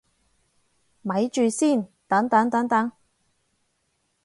[1.03, 2.91] 咪住先，等等等等